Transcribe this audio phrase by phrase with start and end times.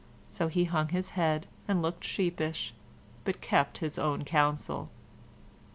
[0.27, 2.73] So he hung his head and looked sheepish,
[3.23, 4.89] but kept his own counsel.